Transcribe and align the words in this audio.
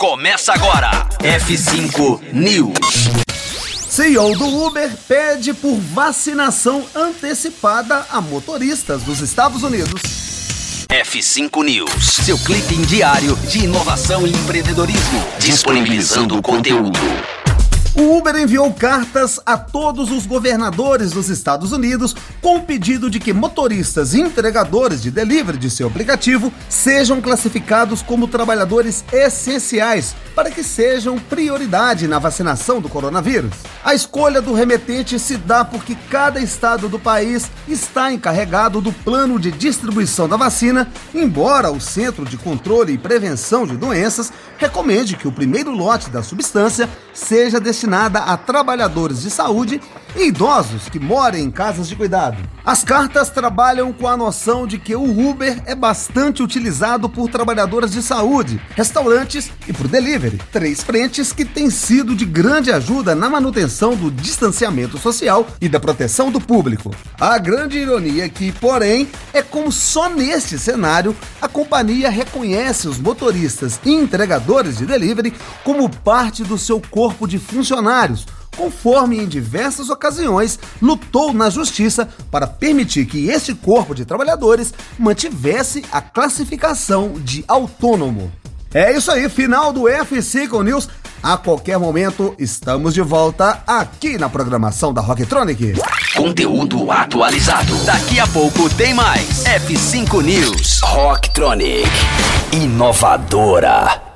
Começa 0.00 0.54
agora. 0.54 1.06
F5 1.18 2.32
News. 2.32 2.72
CEO 3.86 4.34
do 4.34 4.46
Uber 4.64 4.90
pede 5.06 5.52
por 5.52 5.76
vacinação 5.76 6.86
antecipada 6.94 8.06
a 8.10 8.18
motoristas 8.18 9.02
dos 9.02 9.20
Estados 9.20 9.62
Unidos. 9.62 10.00
F5 10.88 11.62
News, 11.62 12.02
seu 12.24 12.38
clipe 12.38 12.76
diário 12.86 13.36
de 13.46 13.64
inovação 13.64 14.26
e 14.26 14.30
empreendedorismo, 14.30 15.22
disponibilizando 15.38 16.38
o 16.38 16.40
conteúdo. 16.40 16.98
O 17.92 18.18
Uber 18.18 18.36
enviou 18.36 18.72
cartas 18.72 19.40
a 19.44 19.58
todos 19.58 20.12
os 20.12 20.24
governadores 20.24 21.10
dos 21.10 21.28
Estados 21.28 21.72
Unidos 21.72 22.14
com 22.40 22.58
o 22.58 22.62
pedido 22.62 23.10
de 23.10 23.18
que 23.18 23.32
motoristas 23.32 24.14
e 24.14 24.20
entregadores 24.20 25.02
de 25.02 25.10
delivery 25.10 25.58
de 25.58 25.68
seu 25.68 25.88
aplicativo 25.88 26.52
sejam 26.68 27.20
classificados 27.20 28.00
como 28.00 28.28
trabalhadores 28.28 29.04
essenciais 29.12 30.14
para 30.36 30.52
que 30.52 30.62
sejam 30.62 31.18
prioridade 31.18 32.06
na 32.06 32.20
vacinação 32.20 32.80
do 32.80 32.88
coronavírus. 32.88 33.50
A 33.84 33.92
escolha 33.92 34.40
do 34.40 34.54
remetente 34.54 35.18
se 35.18 35.36
dá 35.36 35.64
porque 35.64 35.96
cada 36.08 36.38
estado 36.40 36.88
do 36.88 36.98
país 36.98 37.50
está 37.66 38.12
encarregado 38.12 38.80
do 38.80 38.92
plano 38.92 39.38
de 39.38 39.50
distribuição 39.50 40.28
da 40.28 40.36
vacina, 40.36 40.88
embora 41.12 41.72
o 41.72 41.80
Centro 41.80 42.24
de 42.24 42.36
Controle 42.36 42.92
e 42.92 42.98
Prevenção 42.98 43.66
de 43.66 43.76
Doenças 43.76 44.32
recomende 44.58 45.16
que 45.16 45.26
o 45.26 45.32
primeiro 45.32 45.72
lote 45.72 46.08
da 46.08 46.22
substância 46.22 46.88
seja 47.12 47.58
destinada 47.80 48.18
a 48.20 48.36
trabalhadores 48.36 49.22
de 49.22 49.30
saúde 49.30 49.80
e 50.14 50.26
idosos 50.26 50.90
que 50.90 50.98
morem 50.98 51.44
em 51.44 51.50
casas 51.50 51.88
de 51.88 51.96
cuidado. 51.96 52.36
As 52.64 52.84
cartas 52.84 53.30
trabalham 53.30 53.90
com 53.90 54.06
a 54.06 54.16
noção 54.16 54.66
de 54.66 54.78
que 54.78 54.94
o 54.94 55.30
Uber 55.30 55.62
é 55.64 55.74
bastante 55.74 56.42
utilizado 56.42 57.08
por 57.08 57.30
trabalhadoras 57.30 57.90
de 57.90 58.02
saúde, 58.02 58.60
restaurantes 58.76 59.50
e 59.66 59.72
por 59.72 59.88
delivery, 59.88 60.38
três 60.52 60.82
frentes 60.82 61.32
que 61.32 61.44
têm 61.44 61.70
sido 61.70 62.14
de 62.14 62.26
grande 62.26 62.70
ajuda 62.70 63.14
na 63.14 63.30
manutenção 63.30 63.96
do 63.96 64.10
distanciamento 64.10 64.98
social 64.98 65.46
e 65.58 65.70
da 65.70 65.80
proteção 65.80 66.30
do 66.30 66.38
público. 66.40 66.94
A 67.18 67.38
grande 67.38 67.78
ironia 67.78 68.26
aqui, 68.26 68.52
porém, 68.52 69.08
é 69.32 69.40
como 69.40 69.72
só 69.72 70.10
neste 70.10 70.58
cenário 70.58 71.16
a 71.40 71.48
companhia 71.48 72.10
reconhece 72.10 72.86
os 72.86 72.98
motoristas 72.98 73.80
e 73.84 73.90
entregadores 73.90 74.76
de 74.76 74.84
delivery 74.84 75.32
como 75.64 75.88
parte 75.88 76.44
do 76.44 76.58
seu 76.58 76.80
corpo 76.90 77.26
de 77.26 77.38
funcionários 77.38 78.26
conforme 78.60 79.18
em 79.18 79.26
diversas 79.26 79.88
ocasiões 79.88 80.58
lutou 80.82 81.32
na 81.32 81.48
justiça 81.48 82.06
para 82.30 82.46
permitir 82.46 83.06
que 83.06 83.30
esse 83.30 83.54
corpo 83.54 83.94
de 83.94 84.04
trabalhadores 84.04 84.74
mantivesse 84.98 85.82
a 85.90 86.02
classificação 86.02 87.14
de 87.16 87.42
autônomo. 87.48 88.30
É 88.74 88.94
isso 88.94 89.10
aí, 89.10 89.30
final 89.30 89.72
do 89.72 89.84
F5 89.84 90.62
News. 90.62 90.88
A 91.22 91.38
qualquer 91.38 91.78
momento 91.78 92.34
estamos 92.38 92.92
de 92.92 93.00
volta 93.00 93.62
aqui 93.66 94.18
na 94.18 94.28
programação 94.28 94.92
da 94.92 95.00
Rocktronic. 95.00 95.74
Conteúdo 96.14 96.90
atualizado. 96.90 97.74
Daqui 97.84 98.20
a 98.20 98.26
pouco 98.26 98.68
tem 98.74 98.92
mais. 98.92 99.44
F5 99.44 100.22
News. 100.22 100.80
Rocktronic. 100.82 101.88
Inovadora. 102.52 104.09